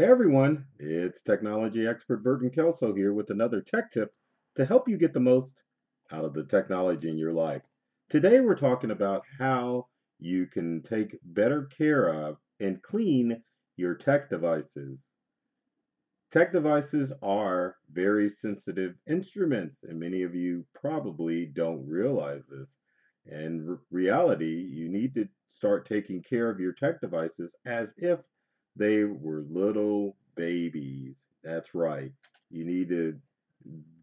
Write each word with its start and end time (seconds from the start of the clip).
Hey 0.00 0.04
everyone, 0.04 0.64
it's 0.78 1.22
technology 1.22 1.84
expert 1.84 2.22
Burton 2.22 2.50
Kelso 2.50 2.94
here 2.94 3.12
with 3.12 3.30
another 3.30 3.60
tech 3.60 3.90
tip 3.90 4.12
to 4.54 4.64
help 4.64 4.88
you 4.88 4.96
get 4.96 5.12
the 5.12 5.18
most 5.18 5.64
out 6.12 6.24
of 6.24 6.34
the 6.34 6.44
technology 6.44 7.10
in 7.10 7.18
your 7.18 7.32
life. 7.32 7.62
Today 8.08 8.38
we're 8.38 8.54
talking 8.54 8.92
about 8.92 9.24
how 9.40 9.88
you 10.20 10.46
can 10.46 10.82
take 10.82 11.18
better 11.24 11.64
care 11.64 12.14
of 12.14 12.36
and 12.60 12.80
clean 12.80 13.42
your 13.76 13.96
tech 13.96 14.30
devices. 14.30 15.14
Tech 16.30 16.52
devices 16.52 17.12
are 17.20 17.74
very 17.90 18.28
sensitive 18.28 18.94
instruments, 19.08 19.82
and 19.82 19.98
many 19.98 20.22
of 20.22 20.32
you 20.32 20.64
probably 20.80 21.46
don't 21.46 21.84
realize 21.88 22.46
this. 22.46 22.78
In 23.26 23.76
reality, 23.90 24.64
you 24.72 24.88
need 24.88 25.12
to 25.16 25.26
start 25.48 25.86
taking 25.86 26.22
care 26.22 26.48
of 26.48 26.60
your 26.60 26.74
tech 26.74 27.00
devices 27.00 27.56
as 27.66 27.94
if 27.96 28.20
they 28.78 29.04
were 29.04 29.44
little 29.50 30.16
babies. 30.36 31.26
That's 31.42 31.74
right. 31.74 32.12
You 32.50 32.64
need 32.64 32.88
to 32.90 33.18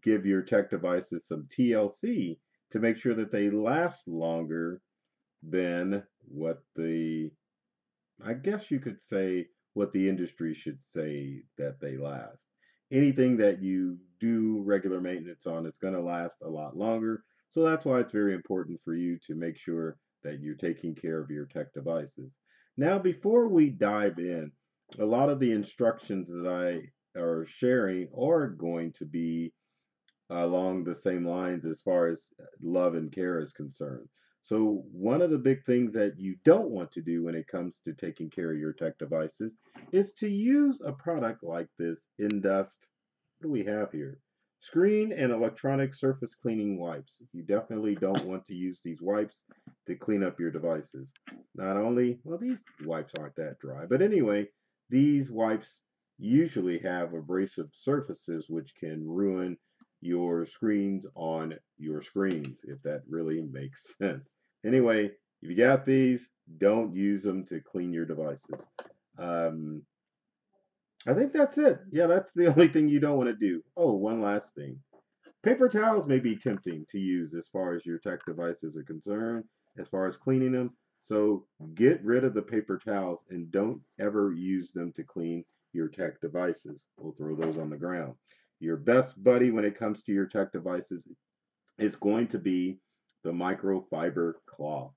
give 0.04 0.26
your 0.26 0.42
tech 0.42 0.70
devices 0.70 1.26
some 1.26 1.48
TLC 1.48 2.38
to 2.72 2.80
make 2.80 2.98
sure 2.98 3.16
that 3.16 3.32
they 3.32 3.50
last 3.50 4.08
longer 4.08 4.82
than 5.42 6.04
what 6.28 6.62
the, 6.76 7.32
I 8.24 8.34
guess 8.34 8.70
you 8.70 8.80
could 8.80 9.02
say, 9.02 9.48
what 9.74 9.92
the 9.92 10.08
industry 10.08 10.54
should 10.54 10.82
say 10.82 11.44
that 11.58 11.80
they 11.80 11.98
last. 11.98 12.50
Anything 12.92 13.38
that 13.38 13.62
you 13.62 13.98
do 14.20 14.62
regular 14.64 15.02
maintenance 15.02 15.48
on 15.48 15.66
is 15.66 15.78
going 15.78 15.94
to 15.94 16.02
last 16.02 16.42
a 16.42 16.50
lot 16.50 16.78
longer. 16.78 17.24
So 17.50 17.64
that's 17.64 17.86
why 17.86 18.00
it's 18.00 18.12
very 18.12 18.34
important 18.34 18.80
for 18.84 18.94
you 18.94 19.18
to 19.26 19.36
make 19.36 19.58
sure 19.58 19.98
that 20.24 20.42
you're 20.42 20.56
taking 20.56 20.96
care 20.96 21.20
of 21.22 21.30
your 21.30 21.46
tech 21.46 21.74
devices. 21.74 22.40
Now, 22.78 23.00
before 23.00 23.48
we 23.48 23.70
dive 23.70 24.20
in, 24.20 24.52
a 25.00 25.06
lot 25.06 25.30
of 25.30 25.40
the 25.40 25.52
instructions 25.52 26.30
that 26.30 26.48
I 26.48 27.20
are 27.20 27.46
sharing 27.46 28.08
are 28.18 28.48
going 28.48 28.92
to 28.94 29.06
be 29.06 29.54
along 30.30 30.84
the 30.84 30.96
same 30.96 31.26
lines 31.26 31.66
as 31.66 31.82
far 31.82 32.08
as 32.08 32.28
uh, 32.40 32.46
love 32.62 32.96
and 32.96 33.12
care 33.12 33.40
is 33.40 33.54
concerned. 33.54 34.08
So 34.44 34.84
one 34.92 35.22
of 35.22 35.32
the 35.32 35.40
big 35.40 35.64
things 35.64 35.94
that 35.94 36.20
you 36.20 36.36
don't 36.46 36.70
want 36.70 36.92
to 36.92 37.02
do 37.02 37.24
when 37.24 37.36
it 37.36 37.48
comes 37.48 37.80
to 37.80 37.94
taking 37.94 38.30
care 38.30 38.52
of 38.52 38.60
your 38.60 38.74
tech 38.74 38.98
devices 38.98 39.58
is 39.92 40.14
to 40.14 40.30
use 40.30 40.82
a 40.86 40.92
product 40.92 41.44
like 41.44 41.68
this 41.80 42.08
Endust. 42.22 42.78
What 43.40 43.44
do 43.44 43.50
we 43.50 43.64
have 43.64 43.92
here? 43.92 44.20
Screen 44.60 45.12
and 45.12 45.32
electronic 45.32 45.94
surface 45.94 46.36
cleaning 46.36 46.80
wipes. 46.80 47.22
You 47.34 47.44
definitely 47.44 47.96
don't 47.96 48.24
want 48.26 48.46
to 48.46 48.56
use 48.56 48.80
these 48.84 49.02
wipes 49.02 49.44
to 49.88 49.96
clean 49.96 50.24
up 50.24 50.40
your 50.40 50.52
devices. 50.52 51.12
Not 51.56 51.78
only, 51.78 52.20
well, 52.24 52.38
these 52.38 52.64
wipes 52.84 53.14
aren't 53.20 53.36
that 53.36 53.60
dry, 53.60 53.86
but 53.88 54.02
anyway, 54.02 54.48
these 54.90 55.32
wipes 55.32 55.82
usually 56.18 56.80
have 56.80 57.14
abrasive 57.14 57.70
surfaces 57.74 58.50
which 58.50 58.76
can 58.76 59.08
ruin 59.08 59.58
your 60.02 60.46
screens 60.46 61.06
on 61.16 61.56
your 61.78 62.02
screens, 62.02 62.60
if 62.64 62.82
that 62.84 63.02
really 63.10 63.42
makes 63.42 63.96
sense. 63.98 64.34
Anyway, 64.66 65.12
if 65.42 65.50
you 65.50 65.56
got 65.56 65.86
these, 65.86 66.30
don't 66.60 66.96
use 66.96 67.24
them 67.24 67.44
to 67.46 67.60
clean 67.60 67.92
your 67.92 68.06
devices. 68.06 68.66
Um, 69.18 69.84
I 71.08 71.14
think 71.14 71.34
that's 71.34 71.58
it. 71.58 71.80
Yeah, 71.92 72.08
that's 72.08 72.34
the 72.34 72.48
only 72.54 72.68
thing 72.68 72.88
you 72.88 73.00
don't 73.00 73.18
want 73.18 73.30
to 73.30 73.36
do. 73.36 73.62
Oh, 73.78 73.94
one 73.94 74.22
last 74.22 74.56
thing. 74.56 74.80
Paper 75.44 75.70
towels 75.70 76.08
may 76.08 76.20
be 76.20 76.36
tempting 76.36 76.86
to 76.90 77.00
use 77.00 77.36
as 77.36 77.48
far 77.48 77.76
as 77.76 77.86
your 77.86 78.00
tech 78.00 78.26
devices 78.26 78.76
are 78.76 78.84
concerned, 78.84 79.44
as 79.78 79.88
far 79.88 80.08
as 80.08 80.18
cleaning 80.18 80.52
them. 80.52 80.72
So 81.06 81.46
get 81.76 82.04
rid 82.04 82.24
of 82.24 82.34
the 82.34 82.42
paper 82.42 82.80
towels 82.84 83.26
and 83.30 83.52
don't 83.52 83.80
ever 84.00 84.34
use 84.34 84.72
them 84.72 84.92
to 84.94 85.04
clean 85.04 85.46
your 85.72 85.88
tech 85.88 86.20
devices. 86.20 86.86
We'll 86.98 87.14
throw 87.14 87.36
those 87.36 87.60
on 87.60 87.70
the 87.70 87.78
ground. 87.78 88.16
Your 88.60 88.76
best 88.76 89.24
buddy 89.24 89.52
when 89.52 89.66
it 89.66 89.78
comes 89.78 90.02
to 90.02 90.12
your 90.12 90.26
tech 90.26 90.52
devices 90.52 91.08
is 91.78 91.96
going 91.96 92.26
to 92.30 92.40
be 92.40 92.80
the 93.24 93.32
microfiber 93.32 94.34
cloth. 94.48 94.94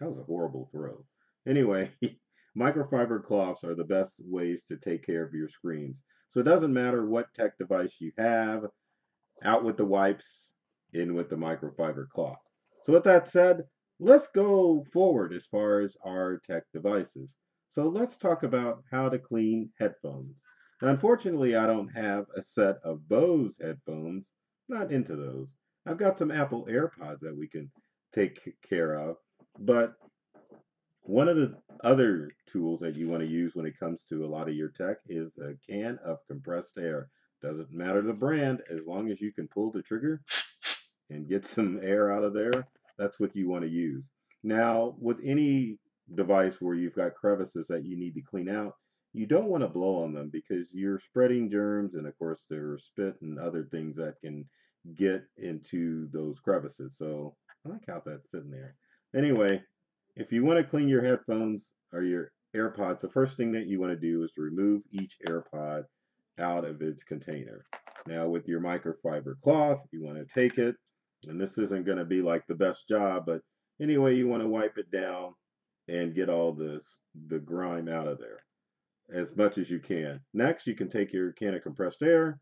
That 0.00 0.10
was 0.10 0.18
a 0.18 0.24
horrible 0.24 0.68
throw. 0.70 1.02
Anyway, 1.46 1.92
microfiber 2.58 3.24
cloths 3.24 3.64
are 3.64 3.74
the 3.74 3.84
best 3.84 4.20
ways 4.26 4.64
to 4.64 4.76
take 4.76 5.02
care 5.02 5.24
of 5.24 5.32
your 5.32 5.48
screens. 5.48 6.02
So 6.28 6.40
it 6.40 6.44
doesn't 6.44 6.74
matter 6.74 7.06
what 7.06 7.32
tech 7.32 7.56
device 7.56 7.96
you 8.02 8.12
have, 8.18 8.66
out 9.42 9.64
with 9.64 9.78
the 9.78 9.86
wipes, 9.86 10.52
in 10.92 11.14
with 11.14 11.30
the 11.30 11.36
microfiber 11.36 12.06
cloth. 12.10 12.36
So 12.82 12.92
with 12.92 13.04
that 13.04 13.28
said, 13.28 13.62
let's 14.00 14.28
go 14.28 14.84
forward 14.92 15.32
as 15.32 15.46
far 15.46 15.80
as 15.80 15.96
our 16.04 16.38
tech 16.38 16.64
devices. 16.72 17.36
So 17.68 17.88
let's 17.88 18.16
talk 18.16 18.42
about 18.42 18.82
how 18.90 19.08
to 19.08 19.18
clean 19.18 19.70
headphones. 19.78 20.40
Now, 20.80 20.88
unfortunately, 20.88 21.56
I 21.56 21.66
don't 21.66 21.88
have 21.88 22.26
a 22.36 22.42
set 22.42 22.76
of 22.84 23.08
Bose 23.08 23.58
headphones. 23.60 24.32
Not 24.68 24.92
into 24.92 25.16
those. 25.16 25.54
I've 25.86 25.98
got 25.98 26.18
some 26.18 26.30
Apple 26.30 26.66
AirPods 26.66 27.20
that 27.20 27.36
we 27.36 27.48
can 27.48 27.70
take 28.14 28.38
care 28.68 28.94
of. 28.94 29.16
But 29.58 29.94
one 31.02 31.28
of 31.28 31.36
the 31.36 31.54
other 31.82 32.30
tools 32.46 32.80
that 32.80 32.96
you 32.96 33.08
want 33.08 33.22
to 33.22 33.28
use 33.28 33.54
when 33.54 33.66
it 33.66 33.78
comes 33.80 34.04
to 34.04 34.24
a 34.24 34.28
lot 34.28 34.48
of 34.48 34.54
your 34.54 34.68
tech 34.68 34.98
is 35.08 35.38
a 35.38 35.54
can 35.66 35.98
of 36.04 36.18
compressed 36.28 36.78
air. 36.78 37.08
Doesn't 37.42 37.72
matter 37.72 38.02
the 38.02 38.12
brand, 38.12 38.62
as 38.70 38.80
long 38.86 39.10
as 39.10 39.20
you 39.20 39.32
can 39.32 39.48
pull 39.48 39.70
the 39.70 39.82
trigger 39.82 40.20
and 41.10 41.28
get 41.28 41.44
some 41.44 41.80
air 41.82 42.12
out 42.12 42.24
of 42.24 42.34
there, 42.34 42.68
that's 42.98 43.20
what 43.20 43.34
you 43.34 43.48
want 43.48 43.64
to 43.64 43.70
use. 43.70 44.08
Now, 44.42 44.94
with 44.98 45.18
any 45.24 45.78
device 46.14 46.60
where 46.60 46.74
you've 46.74 46.94
got 46.94 47.14
crevices 47.14 47.68
that 47.68 47.84
you 47.84 47.96
need 47.96 48.14
to 48.14 48.22
clean 48.22 48.48
out, 48.48 48.74
you 49.12 49.26
don't 49.26 49.48
want 49.48 49.62
to 49.62 49.68
blow 49.68 50.02
on 50.02 50.12
them 50.12 50.30
because 50.32 50.70
you're 50.72 50.98
spreading 50.98 51.50
germs 51.50 51.94
and 51.94 52.06
of 52.06 52.16
course 52.18 52.44
there's 52.48 52.84
spit 52.84 53.16
and 53.22 53.38
other 53.38 53.64
things 53.70 53.96
that 53.96 54.20
can 54.20 54.44
get 54.94 55.22
into 55.36 56.08
those 56.12 56.40
crevices. 56.40 56.96
So 56.96 57.34
I 57.66 57.70
like 57.70 57.86
how 57.86 58.02
that's 58.04 58.30
sitting 58.30 58.50
there. 58.50 58.74
Anyway, 59.16 59.62
if 60.16 60.30
you 60.30 60.44
want 60.44 60.58
to 60.58 60.64
clean 60.64 60.88
your 60.88 61.04
headphones 61.04 61.72
or 61.92 62.02
your 62.02 62.32
AirPods, 62.54 63.00
the 63.00 63.08
first 63.08 63.36
thing 63.36 63.52
that 63.52 63.66
you 63.66 63.80
want 63.80 63.92
to 63.92 63.98
do 63.98 64.22
is 64.24 64.32
to 64.32 64.42
remove 64.42 64.82
each 64.92 65.16
AirPod 65.26 65.84
out 66.38 66.64
of 66.64 66.82
its 66.82 67.02
container. 67.02 67.64
Now 68.06 68.28
with 68.28 68.46
your 68.46 68.60
microfiber 68.60 69.40
cloth, 69.42 69.80
you 69.90 70.02
want 70.02 70.18
to 70.18 70.26
take 70.26 70.58
it 70.58 70.76
and 71.26 71.40
this 71.40 71.58
isn't 71.58 71.86
going 71.86 71.98
to 71.98 72.04
be 72.04 72.22
like 72.22 72.46
the 72.46 72.54
best 72.54 72.88
job, 72.88 73.24
but 73.26 73.42
anyway, 73.80 74.14
you 74.14 74.28
want 74.28 74.42
to 74.42 74.48
wipe 74.48 74.78
it 74.78 74.90
down 74.90 75.34
and 75.88 76.14
get 76.14 76.28
all 76.28 76.52
this 76.52 76.98
the 77.28 77.38
grime 77.38 77.88
out 77.88 78.06
of 78.06 78.18
there 78.18 78.40
as 79.12 79.34
much 79.36 79.58
as 79.58 79.70
you 79.70 79.78
can. 79.78 80.20
Next, 80.34 80.66
you 80.66 80.74
can 80.74 80.88
take 80.88 81.12
your 81.12 81.32
can 81.32 81.54
of 81.54 81.62
compressed 81.62 82.02
air, 82.02 82.40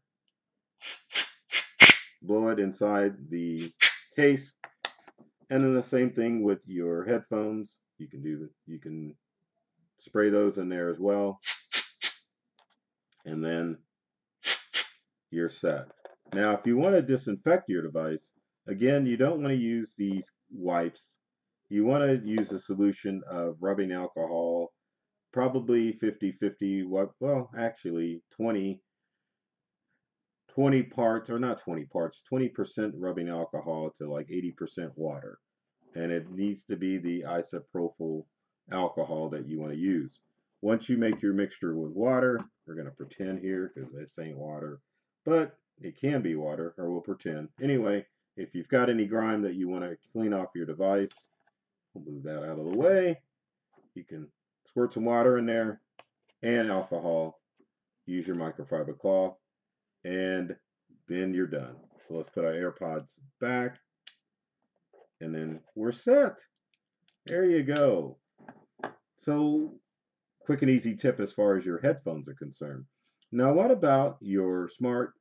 blow 2.23 2.49
it 2.49 2.59
inside 2.59 3.15
the 3.31 3.71
case, 4.17 4.53
and 5.51 5.63
then 5.63 5.75
the 5.75 5.83
same 5.83 6.11
thing 6.11 6.43
with 6.43 6.61
your 6.67 7.05
headphones. 7.05 7.77
You 7.99 8.09
can 8.09 8.23
do 8.23 8.49
you 8.67 8.79
can 8.79 9.15
spray 10.01 10.29
those 10.29 10.59
in 10.59 10.69
there 10.69 10.91
as 10.91 10.99
well, 10.99 11.39
and 13.25 13.45
then 13.45 13.79
you're 15.31 15.49
set. 15.51 15.87
Now, 16.33 16.53
if 16.53 16.67
you 16.67 16.77
want 16.77 16.97
to 16.97 17.03
disinfect 17.03 17.69
your 17.69 17.83
device, 17.83 18.33
Again, 18.69 19.07
you 19.07 19.17
don't 19.17 19.43
want 19.43 19.53
to 19.53 19.61
use 19.61 19.95
these 19.97 20.31
wipes. 20.51 21.15
You 21.69 21.85
want 21.85 22.05
to 22.05 22.29
use 22.29 22.53
a 22.53 22.59
solution 22.59 23.23
of 23.31 23.57
rubbing 23.61 23.93
alcohol, 23.93 24.73
probably 25.33 25.93
50-50, 25.95 26.85
well, 27.21 27.51
actually 27.57 28.23
20, 28.37 28.81
20 30.49 30.83
parts, 30.85 31.31
or 31.31 31.39
not 31.39 31.59
20 31.59 31.85
parts, 31.85 32.23
20% 32.33 32.93
rubbing 32.97 33.29
alcohol 33.29 33.91
to 33.99 34.11
like 34.11 34.29
80% 34.29 34.91
water. 34.97 35.39
And 35.95 36.13
it 36.13 36.31
needs 36.31 36.65
to 36.65 36.77
be 36.77 36.99
the 36.99 37.25
isopropyl 37.27 38.25
alcohol 38.73 39.29
that 39.31 39.49
you 39.49 39.61
want 39.61 39.73
to 39.73 39.79
use. 39.79 40.21
Once 40.63 40.89
you 40.89 40.97
make 40.97 41.23
your 41.23 41.35
mixture 41.35 41.77
with 41.77 41.93
water, 41.93 42.41
we're 42.67 42.75
going 42.75 42.87
to 42.87 42.93
pretend 42.93 43.39
here 43.39 43.73
because 43.75 43.93
this 43.93 44.19
ain't 44.19 44.37
water, 44.39 44.81
but 45.25 45.57
it 45.81 46.01
can 46.01 46.23
be 46.23 46.35
water, 46.35 46.75
or 46.79 46.91
we'll 46.91 47.01
pretend. 47.01 47.49
Anyway, 47.63 48.05
if 48.37 48.55
you've 48.55 48.69
got 48.69 48.91
any 48.91 49.07
grime 49.07 49.43
that 49.43 49.55
you 49.55 49.69
want 49.69 49.85
to 49.85 49.97
clean 50.13 50.33
off 50.33 50.51
your 50.55 50.67
device, 50.67 51.13
we'll 51.95 52.05
move 52.05 52.23
that 52.25 52.45
out 52.45 52.59
of 52.59 52.71
the 52.71 52.79
way. 52.79 53.21
You 53.95 54.05
can 54.05 54.29
squirt 54.67 54.93
some 54.93 55.05
water 55.05 55.39
in 55.39 55.47
there 55.47 55.81
and 56.43 56.71
alcohol. 56.71 57.41
Use 58.05 58.27
your 58.27 58.37
microfiber 58.37 58.99
cloth 58.99 59.37
and 60.05 60.55
then 61.09 61.35
you're 61.35 61.47
done. 61.47 61.77
So 62.07 62.15
let's 62.15 62.29
put 62.29 62.45
our 62.45 62.53
AirPods 62.53 63.19
back 63.41 63.79
and 65.21 65.35
then 65.35 65.61
we're 65.75 65.93
set. 65.93 66.39
There 67.25 67.45
you 67.45 67.63
go. 67.63 68.19
So 69.17 69.75
quick 70.41 70.63
and 70.63 70.71
easy 70.71 70.95
tip 70.95 71.19
as 71.21 71.33
far 71.33 71.57
as 71.57 71.65
your 71.65 71.81
headphones 71.81 72.29
are 72.29 72.35
concerned. 72.35 72.85
Now 73.33 73.53
what 73.53 73.71
about 73.71 74.19
your 74.21 74.69
smart 74.69 75.15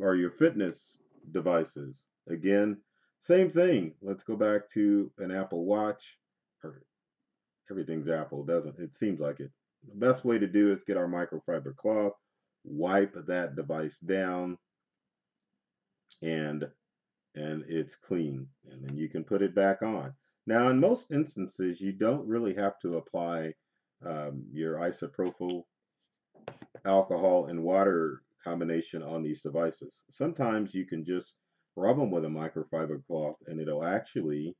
or 0.00 0.16
your 0.16 0.30
fitness 0.30 0.96
devices. 1.32 2.06
Again, 2.28 2.78
same 3.20 3.50
thing. 3.50 3.92
Let's 4.02 4.24
go 4.24 4.36
back 4.36 4.70
to 4.70 5.10
an 5.18 5.30
Apple 5.30 5.64
Watch. 5.64 6.16
Or 6.62 6.82
everything's 7.70 8.08
Apple, 8.08 8.44
doesn't 8.44 8.78
it? 8.78 8.94
Seems 8.94 9.20
like 9.20 9.40
it. 9.40 9.50
the 9.88 10.06
best 10.06 10.24
way 10.24 10.38
to 10.38 10.46
do 10.46 10.72
is 10.72 10.84
get 10.84 10.96
our 10.96 11.08
microfiber 11.08 11.74
cloth, 11.76 12.12
wipe 12.64 13.14
that 13.26 13.56
device 13.56 13.98
down, 13.98 14.58
and 16.22 16.66
and 17.34 17.64
it's 17.68 17.94
clean. 17.94 18.46
And 18.70 18.82
then 18.82 18.96
you 18.96 19.08
can 19.08 19.24
put 19.24 19.42
it 19.42 19.54
back 19.54 19.82
on. 19.82 20.14
Now, 20.46 20.68
in 20.68 20.80
most 20.80 21.10
instances, 21.10 21.80
you 21.80 21.92
don't 21.92 22.26
really 22.26 22.54
have 22.54 22.78
to 22.80 22.96
apply 22.96 23.52
um, 24.04 24.44
your 24.52 24.76
isopropyl 24.76 25.64
alcohol 26.84 27.46
and 27.46 27.62
water 27.62 28.22
combination 28.46 29.02
on 29.02 29.22
these 29.22 29.42
devices. 29.42 30.04
Sometimes 30.10 30.72
you 30.72 30.86
can 30.86 31.04
just 31.04 31.34
rub 31.74 31.98
them 31.98 32.10
with 32.10 32.24
a 32.24 32.28
microfiber 32.28 33.04
cloth 33.06 33.36
and 33.46 33.60
it'll 33.60 33.84
actually 33.84 34.54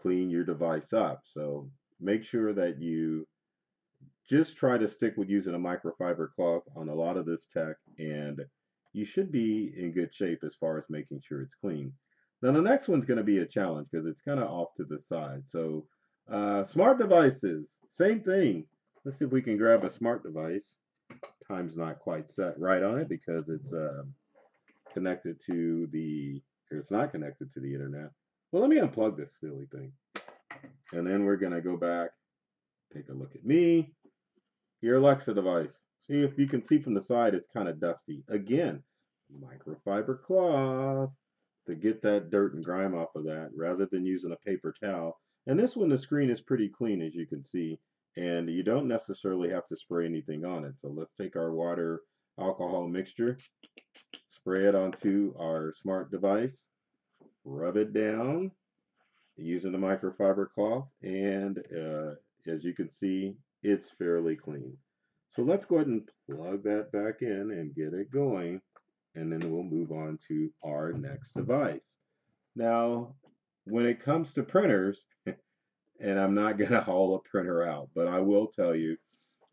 clean 0.00 0.28
your 0.28 0.44
device 0.44 0.92
up. 0.92 1.22
So 1.24 1.70
make 2.00 2.24
sure 2.24 2.52
that 2.52 2.80
you 2.80 3.26
just 4.28 4.56
try 4.56 4.76
to 4.76 4.88
stick 4.88 5.14
with 5.16 5.30
using 5.30 5.54
a 5.54 5.58
microfiber 5.58 6.28
cloth 6.34 6.64
on 6.76 6.88
a 6.88 6.94
lot 6.94 7.16
of 7.16 7.26
this 7.26 7.46
tech 7.46 7.76
and 7.98 8.40
you 8.92 9.04
should 9.04 9.30
be 9.30 9.72
in 9.76 9.92
good 9.92 10.12
shape 10.12 10.40
as 10.44 10.54
far 10.56 10.78
as 10.78 10.84
making 10.90 11.20
sure 11.22 11.42
it's 11.42 11.54
clean. 11.54 11.92
Now 12.42 12.52
the 12.52 12.60
next 12.60 12.88
one's 12.88 13.06
going 13.06 13.18
to 13.18 13.24
be 13.24 13.38
a 13.38 13.46
challenge 13.46 13.88
because 13.90 14.06
it's 14.06 14.20
kind 14.20 14.40
of 14.40 14.50
off 14.50 14.74
to 14.76 14.84
the 14.84 14.98
side. 14.98 15.42
So 15.46 15.86
uh, 16.30 16.64
smart 16.64 16.98
devices, 16.98 17.78
same 17.88 18.20
thing. 18.20 18.66
Let's 19.04 19.18
see 19.18 19.24
if 19.24 19.30
we 19.30 19.42
can 19.42 19.56
grab 19.56 19.84
a 19.84 19.90
smart 19.90 20.24
device. 20.24 20.76
Time's 21.48 21.76
not 21.76 21.98
quite 21.98 22.30
set 22.30 22.58
right 22.58 22.82
on 22.82 22.98
it 22.98 23.08
because 23.08 23.48
it's 23.48 23.72
uh, 23.72 24.02
connected 24.92 25.40
to 25.46 25.88
the, 25.92 26.40
it's 26.70 26.90
not 26.90 27.12
connected 27.12 27.52
to 27.52 27.60
the 27.60 27.72
internet. 27.72 28.10
Well, 28.50 28.62
let 28.62 28.70
me 28.70 28.80
unplug 28.80 29.16
this 29.16 29.32
silly 29.40 29.66
thing. 29.72 29.92
And 30.92 31.06
then 31.06 31.24
we're 31.24 31.36
going 31.36 31.52
to 31.52 31.60
go 31.60 31.76
back, 31.76 32.10
take 32.94 33.08
a 33.08 33.12
look 33.12 33.34
at 33.34 33.44
me, 33.44 33.92
your 34.80 34.96
Alexa 34.96 35.34
device. 35.34 35.84
See 36.00 36.20
if 36.20 36.38
you 36.38 36.46
can 36.46 36.62
see 36.62 36.78
from 36.78 36.94
the 36.94 37.00
side, 37.00 37.34
it's 37.34 37.48
kind 37.48 37.68
of 37.68 37.80
dusty. 37.80 38.22
Again, 38.28 38.82
microfiber 39.42 40.22
cloth 40.22 41.10
to 41.66 41.74
get 41.74 42.00
that 42.02 42.30
dirt 42.30 42.54
and 42.54 42.64
grime 42.64 42.94
off 42.94 43.14
of 43.16 43.24
that 43.24 43.50
rather 43.56 43.86
than 43.86 44.06
using 44.06 44.32
a 44.32 44.48
paper 44.48 44.72
towel. 44.82 45.18
And 45.46 45.58
this 45.58 45.76
one, 45.76 45.88
the 45.88 45.98
screen 45.98 46.30
is 46.30 46.40
pretty 46.40 46.68
clean 46.68 47.02
as 47.02 47.14
you 47.14 47.26
can 47.26 47.42
see. 47.42 47.78
And 48.16 48.48
you 48.48 48.62
don't 48.62 48.88
necessarily 48.88 49.50
have 49.50 49.66
to 49.68 49.76
spray 49.76 50.06
anything 50.06 50.44
on 50.44 50.64
it. 50.64 50.78
So 50.78 50.88
let's 50.88 51.12
take 51.12 51.36
our 51.36 51.52
water 51.52 52.00
alcohol 52.40 52.88
mixture, 52.88 53.36
spray 54.28 54.66
it 54.66 54.74
onto 54.74 55.34
our 55.38 55.72
smart 55.74 56.10
device, 56.10 56.68
rub 57.44 57.76
it 57.76 57.92
down 57.92 58.50
using 59.36 59.72
the 59.72 59.78
microfiber 59.78 60.46
cloth. 60.50 60.88
And 61.02 61.58
uh, 61.58 62.14
as 62.50 62.64
you 62.64 62.74
can 62.74 62.88
see, 62.88 63.34
it's 63.62 63.90
fairly 63.90 64.36
clean. 64.36 64.76
So 65.30 65.42
let's 65.42 65.66
go 65.66 65.76
ahead 65.76 65.88
and 65.88 66.08
plug 66.30 66.62
that 66.64 66.92
back 66.92 67.20
in 67.20 67.50
and 67.50 67.74
get 67.74 67.92
it 67.92 68.10
going. 68.10 68.60
And 69.14 69.32
then 69.32 69.50
we'll 69.50 69.62
move 69.62 69.92
on 69.92 70.18
to 70.28 70.50
our 70.64 70.92
next 70.92 71.34
device. 71.34 71.96
Now, 72.54 73.14
when 73.64 73.86
it 73.86 74.00
comes 74.00 74.32
to 74.34 74.42
printers, 74.42 75.00
and 76.00 76.18
I'm 76.18 76.34
not 76.34 76.58
going 76.58 76.70
to 76.70 76.80
haul 76.80 77.14
a 77.16 77.28
printer 77.28 77.62
out, 77.62 77.90
but 77.94 78.08
I 78.08 78.20
will 78.20 78.46
tell 78.46 78.74
you, 78.74 78.96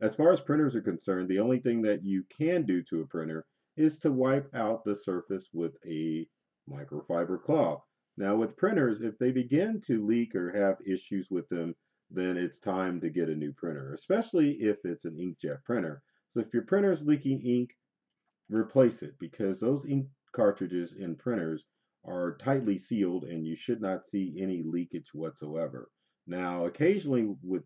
as 0.01 0.15
far 0.15 0.31
as 0.31 0.41
printers 0.41 0.75
are 0.75 0.81
concerned, 0.81 1.29
the 1.29 1.39
only 1.39 1.59
thing 1.59 1.81
that 1.83 2.03
you 2.03 2.23
can 2.29 2.65
do 2.65 2.81
to 2.83 3.01
a 3.01 3.07
printer 3.07 3.45
is 3.77 3.97
to 3.99 4.11
wipe 4.11 4.53
out 4.53 4.83
the 4.83 4.95
surface 4.95 5.49
with 5.53 5.75
a 5.87 6.27
microfiber 6.69 7.41
cloth. 7.41 7.81
Now 8.17 8.35
with 8.35 8.57
printers, 8.57 9.01
if 9.01 9.17
they 9.17 9.31
begin 9.31 9.81
to 9.87 10.05
leak 10.05 10.35
or 10.35 10.51
have 10.51 10.77
issues 10.85 11.29
with 11.31 11.47
them, 11.49 11.75
then 12.11 12.37
it's 12.37 12.59
time 12.59 13.01
to 13.01 13.09
get 13.09 13.29
a 13.29 13.35
new 13.35 13.53
printer, 13.53 13.93
especially 13.93 14.51
if 14.61 14.77
it's 14.83 15.05
an 15.05 15.17
inkjet 15.17 15.63
printer. 15.63 16.03
So 16.33 16.41
if 16.41 16.53
your 16.53 16.63
printer 16.63 16.91
is 16.91 17.05
leaking 17.05 17.41
ink, 17.41 17.75
replace 18.49 19.01
it 19.01 19.17
because 19.19 19.59
those 19.59 19.85
ink 19.85 20.07
cartridges 20.31 20.93
in 20.93 21.15
printers 21.15 21.65
are 22.05 22.37
tightly 22.37 22.77
sealed 22.77 23.23
and 23.23 23.45
you 23.45 23.55
should 23.55 23.81
not 23.81 24.05
see 24.05 24.35
any 24.37 24.61
leakage 24.63 25.13
whatsoever. 25.13 25.89
Now, 26.27 26.65
occasionally, 26.65 27.35
with 27.43 27.63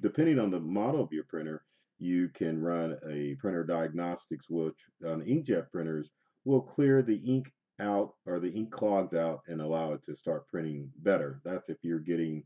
depending 0.00 0.38
on 0.38 0.50
the 0.50 0.60
model 0.60 1.02
of 1.02 1.12
your 1.12 1.24
printer, 1.24 1.64
you 1.98 2.28
can 2.28 2.60
run 2.60 2.96
a 3.08 3.34
printer 3.36 3.64
diagnostics, 3.64 4.46
which 4.48 4.78
on 5.06 5.22
inkjet 5.22 5.70
printers 5.70 6.10
will 6.44 6.60
clear 6.60 7.02
the 7.02 7.16
ink 7.16 7.50
out 7.80 8.14
or 8.26 8.38
the 8.38 8.50
ink 8.50 8.70
clogs 8.70 9.14
out 9.14 9.40
and 9.48 9.60
allow 9.60 9.92
it 9.92 10.02
to 10.04 10.14
start 10.14 10.46
printing 10.48 10.90
better. 10.98 11.40
That's 11.44 11.68
if 11.68 11.78
you're 11.82 11.98
getting 11.98 12.44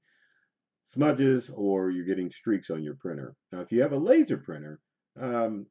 smudges 0.87 1.51
or 1.51 1.91
you're 1.91 2.07
getting 2.07 2.31
streaks 2.31 2.71
on 2.71 2.83
your 2.83 2.95
printer. 2.95 3.35
Now, 3.53 3.61
if 3.61 3.73
you 3.73 3.83
have 3.83 3.93
a 3.93 3.99
laser 3.99 4.39
printer, 4.39 4.81
um, 5.21 5.67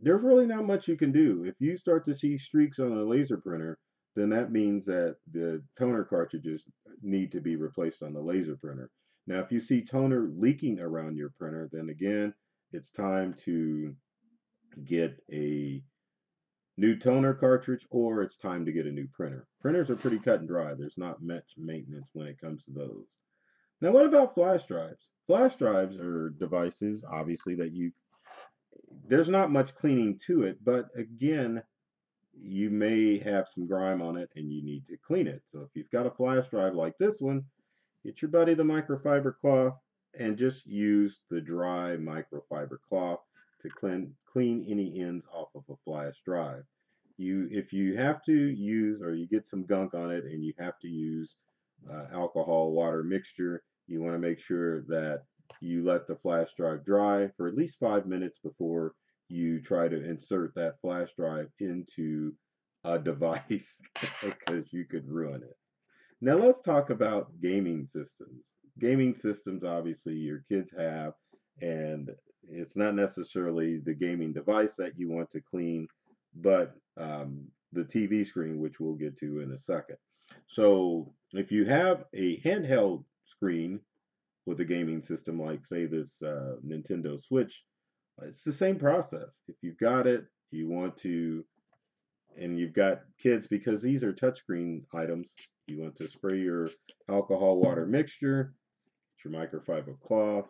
there's 0.00 0.22
really 0.22 0.46
not 0.46 0.66
much 0.66 0.88
you 0.88 0.96
can 0.96 1.12
do. 1.12 1.44
If 1.44 1.54
you 1.58 1.76
start 1.76 2.04
to 2.04 2.14
see 2.14 2.38
streaks 2.38 2.78
on 2.78 2.92
a 2.92 3.02
laser 3.02 3.38
printer, 3.38 3.78
then 4.14 4.30
that 4.30 4.52
means 4.52 4.84
that 4.86 5.16
the 5.32 5.62
toner 5.78 6.04
cartridges 6.04 6.64
need 7.02 7.32
to 7.32 7.40
be 7.40 7.56
replaced 7.56 8.02
on 8.02 8.12
the 8.12 8.20
laser 8.20 8.56
printer. 8.56 8.90
Now, 9.28 9.40
if 9.40 9.52
you 9.52 9.60
see 9.60 9.84
toner 9.84 10.30
leaking 10.34 10.80
around 10.80 11.18
your 11.18 11.28
printer, 11.38 11.68
then 11.70 11.90
again, 11.90 12.32
it's 12.72 12.90
time 12.90 13.34
to 13.44 13.94
get 14.86 15.22
a 15.30 15.82
new 16.78 16.96
toner 16.96 17.34
cartridge 17.34 17.86
or 17.90 18.22
it's 18.22 18.36
time 18.36 18.64
to 18.64 18.72
get 18.72 18.86
a 18.86 18.90
new 18.90 19.06
printer. 19.12 19.46
Printers 19.60 19.90
are 19.90 19.96
pretty 19.96 20.18
cut 20.18 20.40
and 20.40 20.48
dry. 20.48 20.72
There's 20.72 20.96
not 20.96 21.22
much 21.22 21.44
maintenance 21.58 22.08
when 22.14 22.26
it 22.26 22.40
comes 22.40 22.64
to 22.64 22.70
those. 22.70 23.16
Now, 23.82 23.90
what 23.90 24.06
about 24.06 24.34
flash 24.34 24.64
drives? 24.64 25.10
Flash 25.26 25.56
drives 25.56 25.98
are 25.98 26.30
devices, 26.30 27.04
obviously, 27.12 27.54
that 27.56 27.74
you, 27.74 27.92
there's 29.06 29.28
not 29.28 29.52
much 29.52 29.74
cleaning 29.74 30.18
to 30.26 30.44
it, 30.44 30.56
but 30.64 30.86
again, 30.96 31.62
you 32.32 32.70
may 32.70 33.18
have 33.18 33.46
some 33.46 33.66
grime 33.66 34.00
on 34.00 34.16
it 34.16 34.30
and 34.36 34.50
you 34.50 34.64
need 34.64 34.86
to 34.86 34.96
clean 34.96 35.26
it. 35.26 35.42
So 35.44 35.60
if 35.60 35.68
you've 35.74 35.90
got 35.90 36.06
a 36.06 36.10
flash 36.10 36.48
drive 36.48 36.74
like 36.74 36.96
this 36.98 37.20
one, 37.20 37.44
get 38.08 38.22
your 38.22 38.30
buddy 38.30 38.54
the 38.54 38.62
microfiber 38.62 39.34
cloth 39.38 39.78
and 40.18 40.38
just 40.38 40.66
use 40.66 41.20
the 41.30 41.42
dry 41.42 41.94
microfiber 41.98 42.78
cloth 42.88 43.20
to 43.60 43.68
clean, 43.68 44.14
clean 44.24 44.64
any 44.66 44.98
ends 45.02 45.26
off 45.30 45.48
of 45.54 45.62
a 45.68 45.76
flash 45.84 46.14
drive. 46.24 46.62
You, 47.18 47.48
if 47.50 47.70
you 47.70 47.98
have 47.98 48.24
to 48.24 48.32
use 48.32 49.02
or 49.02 49.14
you 49.14 49.28
get 49.28 49.46
some 49.46 49.66
gunk 49.66 49.92
on 49.92 50.10
it 50.10 50.24
and 50.24 50.42
you 50.42 50.54
have 50.58 50.78
to 50.80 50.88
use 50.88 51.34
uh, 51.92 52.06
alcohol 52.10 52.72
water 52.72 53.04
mixture, 53.04 53.62
you 53.86 54.00
want 54.00 54.14
to 54.14 54.18
make 54.18 54.40
sure 54.40 54.80
that 54.82 55.24
you 55.60 55.84
let 55.84 56.06
the 56.06 56.16
flash 56.16 56.54
drive 56.56 56.86
dry 56.86 57.28
for 57.36 57.46
at 57.46 57.56
least 57.56 57.78
five 57.78 58.06
minutes 58.06 58.38
before 58.38 58.94
you 59.28 59.60
try 59.60 59.86
to 59.86 60.02
insert 60.02 60.54
that 60.54 60.80
flash 60.80 61.10
drive 61.14 61.48
into 61.60 62.32
a 62.84 62.98
device 63.10 63.82
because 64.22 64.72
you 64.72 64.86
could 64.86 65.06
ruin 65.06 65.42
it. 65.42 65.56
Now 66.20 66.34
let's 66.34 66.60
talk 66.60 66.90
about 66.90 67.40
gaming 67.40 67.86
systems. 67.86 68.56
Gaming 68.80 69.14
systems, 69.14 69.64
obviously, 69.64 70.14
your 70.14 70.42
kids 70.48 70.72
have, 70.76 71.12
and 71.60 72.10
it's 72.48 72.76
not 72.76 72.94
necessarily 72.94 73.78
the 73.78 73.94
gaming 73.94 74.32
device 74.32 74.74
that 74.76 74.92
you 74.96 75.08
want 75.08 75.30
to 75.30 75.40
clean, 75.40 75.86
but 76.34 76.74
um, 76.96 77.46
the 77.72 77.84
TV 77.84 78.26
screen, 78.26 78.58
which 78.58 78.80
we'll 78.80 78.94
get 78.94 79.16
to 79.18 79.40
in 79.40 79.52
a 79.52 79.58
second. 79.58 79.96
So 80.48 81.12
if 81.32 81.52
you 81.52 81.64
have 81.66 82.04
a 82.14 82.40
handheld 82.40 83.04
screen 83.24 83.80
with 84.46 84.60
a 84.60 84.64
gaming 84.64 85.02
system 85.02 85.40
like, 85.40 85.64
say, 85.66 85.86
this 85.86 86.20
uh, 86.22 86.56
Nintendo 86.66 87.20
Switch, 87.20 87.62
it's 88.22 88.42
the 88.42 88.52
same 88.52 88.76
process. 88.76 89.42
If 89.46 89.56
you've 89.62 89.78
got 89.78 90.08
it, 90.08 90.24
you 90.50 90.68
want 90.68 90.96
to, 90.98 91.44
and 92.36 92.58
you've 92.58 92.72
got 92.72 93.02
kids, 93.22 93.46
because 93.46 93.82
these 93.82 94.02
are 94.02 94.12
touchscreen 94.12 94.82
items, 94.92 95.34
you 95.68 95.80
want 95.80 95.96
to 95.96 96.08
spray 96.08 96.38
your 96.38 96.68
alcohol 97.08 97.60
water 97.60 97.86
mixture, 97.86 98.54
your 99.24 99.32
microfiber 99.32 99.98
cloth, 100.00 100.48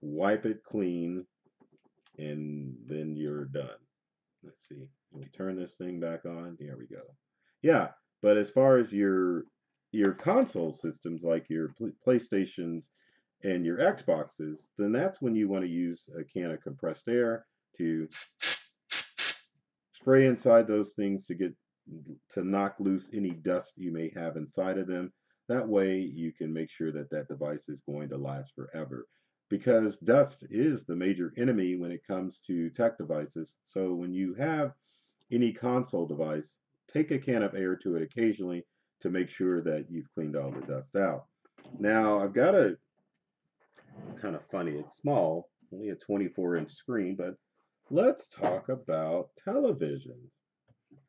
wipe 0.00 0.46
it 0.46 0.62
clean, 0.64 1.24
and 2.18 2.74
then 2.86 3.14
you're 3.16 3.46
done. 3.46 3.68
Let's 4.42 4.66
see. 4.68 4.88
Let 5.12 5.22
me 5.22 5.28
turn 5.36 5.56
this 5.56 5.74
thing 5.74 6.00
back 6.00 6.24
on. 6.24 6.56
Here 6.58 6.76
we 6.78 6.86
go. 6.86 7.02
Yeah, 7.62 7.88
but 8.22 8.36
as 8.36 8.50
far 8.50 8.78
as 8.78 8.92
your 8.92 9.44
your 9.92 10.12
console 10.12 10.74
systems 10.74 11.22
like 11.22 11.48
your 11.48 11.70
PlayStations 12.06 12.90
and 13.44 13.64
your 13.64 13.78
Xboxes, 13.78 14.58
then 14.76 14.92
that's 14.92 15.22
when 15.22 15.34
you 15.34 15.48
want 15.48 15.64
to 15.64 15.70
use 15.70 16.08
a 16.18 16.24
can 16.24 16.50
of 16.50 16.60
compressed 16.60 17.08
air 17.08 17.46
to 17.78 18.08
spray 19.92 20.26
inside 20.26 20.66
those 20.66 20.94
things 20.94 21.26
to 21.26 21.34
get 21.34 21.54
to 22.30 22.44
knock 22.44 22.76
loose 22.78 23.10
any 23.12 23.30
dust 23.30 23.74
you 23.76 23.92
may 23.92 24.10
have 24.14 24.36
inside 24.36 24.78
of 24.78 24.86
them. 24.86 25.12
That 25.48 25.68
way 25.68 25.98
you 25.98 26.32
can 26.32 26.52
make 26.52 26.70
sure 26.70 26.90
that 26.92 27.10
that 27.10 27.28
device 27.28 27.68
is 27.68 27.80
going 27.80 28.08
to 28.08 28.16
last 28.16 28.52
forever 28.54 29.06
because 29.48 29.96
dust 29.98 30.44
is 30.50 30.84
the 30.84 30.96
major 30.96 31.32
enemy 31.36 31.76
when 31.76 31.92
it 31.92 32.06
comes 32.06 32.40
to 32.40 32.70
tech 32.70 32.98
devices. 32.98 33.56
So 33.66 33.94
when 33.94 34.12
you 34.12 34.34
have 34.34 34.72
any 35.30 35.52
console 35.52 36.06
device, 36.06 36.54
take 36.92 37.10
a 37.10 37.18
can 37.18 37.42
of 37.42 37.54
air 37.54 37.76
to 37.76 37.96
it 37.96 38.02
occasionally 38.02 38.64
to 39.00 39.10
make 39.10 39.28
sure 39.28 39.60
that 39.62 39.86
you've 39.88 40.12
cleaned 40.14 40.36
all 40.36 40.50
the 40.50 40.66
dust 40.66 40.96
out. 40.96 41.26
Now 41.78 42.20
I've 42.20 42.32
got 42.32 42.54
a 42.54 42.76
kind 44.20 44.34
of 44.34 44.44
funny, 44.50 44.72
it's 44.72 44.96
small, 44.96 45.50
only 45.72 45.90
a 45.90 45.94
24 45.94 46.56
inch 46.56 46.72
screen, 46.72 47.16
but 47.16 47.36
let's 47.90 48.28
talk 48.28 48.68
about 48.68 49.30
televisions. 49.46 50.42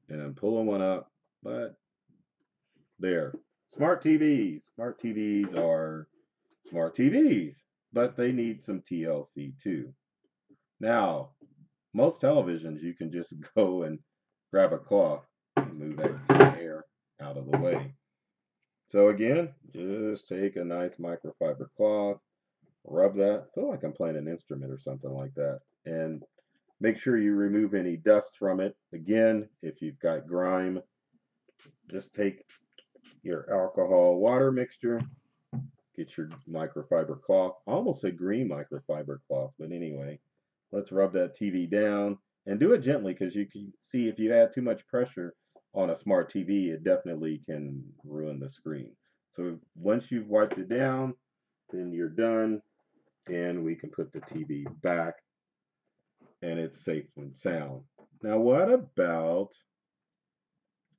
And 0.10 0.22
I'm 0.22 0.34
pulling 0.34 0.66
one 0.66 0.82
up, 0.82 1.12
but 1.44 1.76
there. 3.00 3.34
Smart 3.74 4.04
TVs. 4.04 4.64
Smart 4.76 5.00
TVs 5.00 5.56
are 5.56 6.08
smart 6.70 6.96
TVs, 6.96 7.56
but 7.94 8.16
they 8.16 8.32
need 8.32 8.64
some 8.64 8.82
TLC 8.82 9.54
too. 9.62 9.94
Now, 10.80 11.32
most 11.94 12.22
televisions 12.22 12.82
you 12.82 12.94
can 12.94 13.12
just 13.12 13.34
go 13.56 13.84
and 13.84 14.00
grab 14.52 14.74
a 14.74 14.78
cloth 14.78 15.26
and 15.58 15.74
move 15.74 15.98
that 15.98 16.58
air 16.60 16.86
out 17.22 17.38
of 17.38 17.52
the 17.52 17.58
way. 17.58 17.94
So 18.90 19.10
again, 19.10 19.54
just 19.74 20.28
take 20.30 20.56
a 20.56 20.64
nice 20.64 20.96
microfiber 20.96 21.68
cloth, 21.76 22.20
rub 22.86 23.16
that, 23.16 23.44
I 23.48 23.54
feel 23.54 23.70
like 23.70 23.84
I'm 23.84 23.92
playing 23.92 24.16
an 24.16 24.30
instrument 24.30 24.72
or 24.72 24.80
something 24.80 25.12
like 25.12 25.34
that, 25.36 25.60
and 25.86 26.24
make 26.80 26.98
sure 26.98 27.18
you 27.18 27.34
remove 27.36 27.74
any 27.74 27.98
dust 27.98 28.38
from 28.38 28.60
it. 28.60 28.76
Again, 28.94 29.48
if 29.62 29.82
you've 29.82 30.00
got 30.00 30.28
grime, 30.28 30.82
just 31.90 32.14
take 32.14 32.44
your 33.24 33.52
alcohol 33.52 34.18
water 34.18 34.52
mixture, 34.52 35.02
get 35.96 36.16
your 36.18 36.30
microfiber 36.50 37.22
cloth, 37.22 37.56
I 37.68 37.72
almost 37.72 38.02
said 38.02 38.18
green 38.18 38.50
microfiber 38.50 39.20
cloth, 39.28 39.54
but 39.58 39.72
anyway, 39.72 40.20
let's 40.72 40.92
rub 40.92 41.14
that 41.14 41.36
TV 41.36 41.70
down 41.70 42.18
and 42.46 42.60
do 42.60 42.74
it 42.74 42.80
gently 42.80 43.14
because 43.14 43.36
you 43.36 43.46
can 43.46 43.74
see 43.82 44.08
if 44.08 44.20
you 44.20 44.34
add 44.34 44.52
too 44.54 44.62
much 44.62 44.88
pressure 44.88 45.34
on 45.74 45.90
a 45.90 45.96
smart 45.96 46.32
TV, 46.32 46.70
it 46.70 46.84
definitely 46.84 47.42
can 47.46 47.84
ruin 48.04 48.40
the 48.40 48.50
screen. 48.50 48.96
So 49.32 49.60
once 49.76 50.12
you've 50.12 50.30
wiped 50.30 50.58
it 50.58 50.70
down, 50.70 51.14
then 51.72 51.92
you're 51.92 52.10
done 52.10 52.62
and 53.28 53.64
we 53.64 53.76
can 53.76 53.90
put 53.90 54.12
the 54.12 54.22
TV 54.22 54.66
back 54.82 55.16
and 56.42 56.60
it's 56.60 56.84
safe 56.84 57.06
and 57.18 57.36
sound. 57.36 57.82
Now, 58.24 58.38
what 58.40 58.72
about 58.72 59.50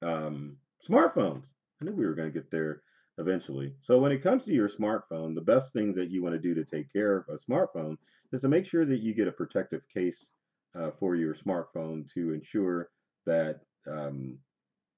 um, 0.02 0.56
smartphones? 0.88 1.46
I 1.80 1.84
knew 1.84 1.92
we 1.92 2.06
were 2.06 2.14
going 2.14 2.32
to 2.32 2.38
get 2.38 2.50
there 2.50 2.82
eventually. 3.18 3.74
So 3.80 3.98
when 3.98 4.12
it 4.12 4.22
comes 4.22 4.44
to 4.44 4.52
your 4.52 4.68
smartphone, 4.68 5.34
the 5.34 5.40
best 5.40 5.72
things 5.72 5.96
that 5.96 6.10
you 6.10 6.22
want 6.22 6.34
to 6.34 6.40
do 6.40 6.54
to 6.54 6.64
take 6.64 6.92
care 6.92 7.16
of 7.16 7.24
a 7.28 7.38
smartphone 7.38 7.96
is 8.32 8.40
to 8.42 8.48
make 8.48 8.66
sure 8.66 8.84
that 8.84 9.00
you 9.00 9.14
get 9.14 9.28
a 9.28 9.32
protective 9.32 9.82
case 9.92 10.30
uh, 10.78 10.90
for 10.98 11.16
your 11.16 11.34
smartphone 11.34 12.08
to 12.14 12.32
ensure 12.32 12.90
that 13.26 13.60
um, 13.86 14.38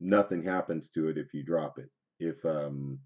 nothing 0.01 0.43
happens 0.43 0.89
to 0.91 1.09
it 1.09 1.17
if 1.17 1.33
you 1.33 1.43
drop 1.43 1.79
it. 1.79 1.91
If 2.19 2.45
um, 2.45 2.99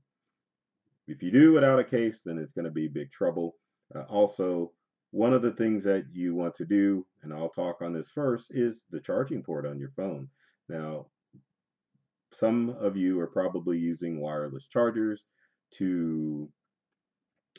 if 1.06 1.22
you 1.22 1.30
do 1.30 1.52
without 1.52 1.78
a 1.78 1.84
case, 1.84 2.22
then 2.24 2.38
it's 2.38 2.52
going 2.52 2.64
to 2.64 2.70
be 2.70 2.88
big 2.88 3.10
trouble. 3.12 3.56
Uh, 3.94 4.02
also, 4.02 4.72
one 5.14 5.32
of 5.32 5.42
the 5.42 5.52
things 5.52 5.84
that 5.84 6.06
you 6.12 6.34
want 6.34 6.56
to 6.56 6.64
do, 6.64 7.06
and 7.22 7.32
I'll 7.32 7.48
talk 7.48 7.82
on 7.82 7.92
this 7.92 8.10
first, 8.10 8.48
is 8.50 8.82
the 8.90 8.98
charging 8.98 9.44
port 9.44 9.64
on 9.64 9.78
your 9.78 9.92
phone. 9.96 10.28
Now, 10.68 11.06
some 12.32 12.70
of 12.70 12.96
you 12.96 13.20
are 13.20 13.28
probably 13.28 13.78
using 13.78 14.20
wireless 14.20 14.66
chargers 14.66 15.24
to 15.74 16.50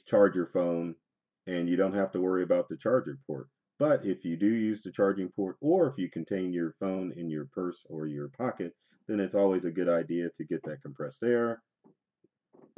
charge 0.06 0.36
your 0.36 0.48
phone, 0.48 0.96
and 1.48 1.70
you 1.70 1.78
don't 1.78 1.94
have 1.94 2.12
to 2.12 2.20
worry 2.20 2.44
about 2.44 2.68
the 2.68 2.76
charger 2.76 3.18
port. 3.26 3.48
But 3.80 4.06
if 4.06 4.26
you 4.26 4.36
do 4.36 4.54
use 4.54 4.82
the 4.82 4.92
charging 4.92 5.30
port, 5.30 5.56
or 5.62 5.88
if 5.88 5.98
you 5.98 6.10
contain 6.10 6.52
your 6.52 6.76
phone 6.82 7.14
in 7.16 7.30
your 7.30 7.46
purse 7.46 7.86
or 7.90 8.06
your 8.06 8.28
pocket, 8.38 8.74
then 9.08 9.22
it's 9.22 9.36
always 9.36 9.64
a 9.64 9.72
good 9.72 9.88
idea 9.88 10.30
to 10.36 10.44
get 10.44 10.62
that 10.64 10.82
compressed 10.82 11.24
air, 11.24 11.64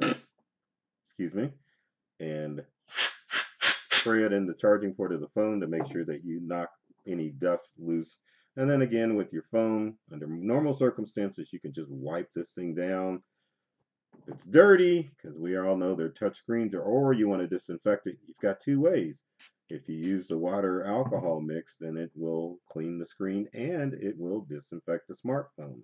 excuse 0.00 1.34
me, 1.34 1.50
and 2.20 2.62
spray 4.00 4.24
it 4.24 4.32
in 4.32 4.46
the 4.46 4.54
charging 4.54 4.94
port 4.94 5.12
of 5.12 5.20
the 5.20 5.28
phone 5.28 5.60
to 5.60 5.66
make 5.66 5.86
sure 5.90 6.04
that 6.04 6.24
you 6.24 6.40
knock 6.42 6.68
any 7.06 7.30
dust 7.30 7.72
loose. 7.78 8.18
And 8.56 8.70
then 8.70 8.82
again, 8.82 9.14
with 9.14 9.32
your 9.32 9.44
phone, 9.50 9.94
under 10.12 10.26
normal 10.26 10.72
circumstances, 10.72 11.50
you 11.52 11.60
can 11.60 11.72
just 11.72 11.90
wipe 11.90 12.32
this 12.32 12.50
thing 12.52 12.74
down. 12.74 13.22
If 14.22 14.34
it's 14.34 14.44
dirty, 14.44 15.10
because 15.16 15.38
we 15.38 15.56
all 15.56 15.76
know 15.76 15.94
they're 15.94 16.08
touch 16.08 16.38
screens, 16.38 16.74
or, 16.74 16.82
or 16.82 17.12
you 17.12 17.28
want 17.28 17.42
to 17.42 17.46
disinfect 17.46 18.06
it, 18.06 18.18
you've 18.26 18.36
got 18.42 18.60
two 18.60 18.80
ways. 18.80 19.20
If 19.70 19.88
you 19.88 19.96
use 19.96 20.26
the 20.26 20.38
water 20.38 20.84
alcohol 20.84 21.40
mix, 21.40 21.76
then 21.78 21.96
it 21.96 22.10
will 22.14 22.58
clean 22.72 22.98
the 22.98 23.06
screen 23.06 23.48
and 23.52 23.94
it 23.94 24.14
will 24.18 24.46
disinfect 24.48 25.08
the 25.08 25.14
smartphone. 25.14 25.82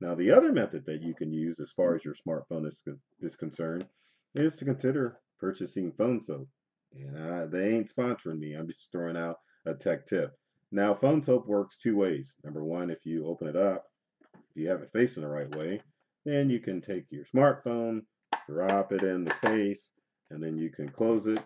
Now, 0.00 0.14
the 0.14 0.30
other 0.30 0.52
method 0.52 0.86
that 0.86 1.02
you 1.02 1.14
can 1.14 1.32
use 1.32 1.58
as 1.60 1.72
far 1.72 1.94
as 1.94 2.04
your 2.04 2.14
smartphone 2.14 2.66
is, 2.66 2.80
is 3.20 3.36
concerned 3.36 3.86
is 4.34 4.56
to 4.56 4.64
consider 4.64 5.18
purchasing 5.38 5.92
phone 5.92 6.20
soap. 6.20 6.48
And 6.94 7.18
I, 7.18 7.46
they 7.46 7.74
ain't 7.74 7.94
sponsoring 7.94 8.38
me. 8.38 8.54
I'm 8.54 8.68
just 8.68 8.90
throwing 8.92 9.16
out 9.16 9.40
a 9.66 9.74
tech 9.74 10.06
tip. 10.06 10.36
Now, 10.70 10.94
phone 10.94 11.22
soap 11.22 11.46
works 11.46 11.76
two 11.76 11.96
ways. 11.96 12.34
Number 12.42 12.64
one, 12.64 12.90
if 12.90 13.04
you 13.04 13.26
open 13.26 13.48
it 13.48 13.56
up, 13.56 13.86
if 14.34 14.56
you 14.56 14.68
have 14.68 14.82
it 14.82 14.92
facing 14.92 15.22
the 15.22 15.28
right 15.28 15.54
way, 15.54 15.80
then 16.24 16.50
you 16.50 16.60
can 16.60 16.80
take 16.80 17.04
your 17.10 17.24
smartphone, 17.24 18.02
drop 18.48 18.92
it 18.92 19.02
in 19.02 19.24
the 19.24 19.34
case, 19.42 19.90
and 20.30 20.42
then 20.42 20.56
you 20.56 20.70
can 20.70 20.88
close 20.88 21.26
it, 21.26 21.40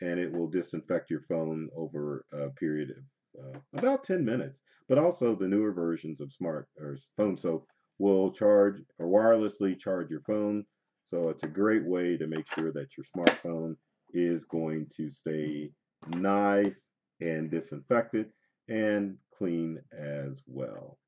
and 0.00 0.18
it 0.18 0.32
will 0.32 0.48
disinfect 0.48 1.10
your 1.10 1.22
phone 1.28 1.68
over 1.76 2.24
a 2.32 2.48
period 2.50 2.90
of 2.90 3.44
uh, 3.44 3.58
about 3.74 4.04
10 4.04 4.24
minutes. 4.24 4.60
But 4.88 4.98
also, 4.98 5.34
the 5.34 5.48
newer 5.48 5.72
versions 5.72 6.20
of 6.20 6.32
smart 6.32 6.68
or 6.78 6.96
phone 7.16 7.36
soap 7.36 7.66
will 7.98 8.30
charge 8.30 8.82
or 8.98 9.06
wirelessly 9.06 9.78
charge 9.78 10.10
your 10.10 10.22
phone. 10.22 10.64
So 11.06 11.28
it's 11.28 11.44
a 11.44 11.48
great 11.48 11.84
way 11.84 12.16
to 12.16 12.26
make 12.26 12.50
sure 12.54 12.72
that 12.72 12.96
your 12.96 13.06
smartphone 13.14 13.76
is 14.12 14.44
going 14.44 14.86
to 14.96 15.10
stay 15.10 15.70
nice 16.08 16.92
and 17.20 17.50
disinfected 17.50 18.30
and 18.68 19.16
clean 19.36 19.80
as 19.96 20.38
well. 20.46 20.98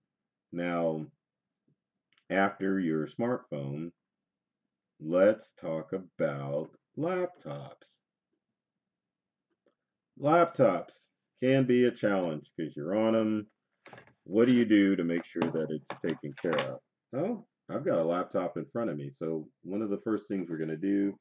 Now, 0.53 1.07
after 2.31 2.79
your 2.79 3.07
smartphone, 3.07 3.91
let's 5.01 5.53
talk 5.53 5.93
about 5.93 6.71
laptops. 6.99 8.01
Laptops 10.21 11.09
can 11.43 11.65
be 11.65 11.85
a 11.85 11.91
challenge 11.91 12.51
because 12.57 12.77
you're 12.77 12.97
on 12.97 13.13
them 13.15 13.47
what 14.25 14.47
do 14.47 14.55
you 14.55 14.65
do 14.65 14.97
to 14.97 15.05
make 15.05 15.25
sure 15.25 15.43
that 15.43 15.67
it's 15.69 15.91
taken 16.01 16.35
care 16.41 16.59
of? 16.73 16.79
Oh, 17.15 17.47
I've 17.71 17.85
got 17.85 17.99
a 17.99 18.05
laptop 18.05 18.57
in 18.57 18.65
front 18.65 18.91
of 18.91 18.97
me. 18.97 19.11
So 19.11 19.47
one 19.63 19.83
of 19.83 19.91
the 19.91 20.01
first 20.03 20.27
things 20.29 20.49
we're 20.49 20.57
going 20.57 20.71
to 20.71 20.77
do 20.77 21.15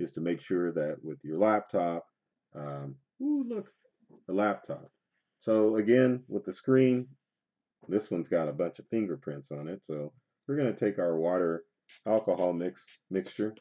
is 0.00 0.12
to 0.14 0.20
make 0.20 0.40
sure 0.40 0.72
that 0.72 0.96
with 1.02 1.18
your 1.22 1.38
laptop, 1.38 2.06
um, 2.54 2.96
ooh, 3.22 3.44
look, 3.48 3.72
a 4.28 4.32
laptop. 4.32 4.90
So 5.40 5.76
again, 5.76 6.22
with 6.28 6.44
the 6.44 6.52
screen, 6.52 7.06
this 7.88 8.10
one's 8.10 8.28
got 8.28 8.48
a 8.48 8.52
bunch 8.52 8.78
of 8.78 8.88
fingerprints 8.88 9.50
on 9.50 9.68
it. 9.68 9.84
So 9.84 10.12
we're 10.46 10.56
going 10.56 10.74
to 10.74 10.84
take 10.84 10.98
our 10.98 11.16
water 11.16 11.64
alcohol 12.06 12.52
mix 12.52 12.82
mixture, 13.10 13.54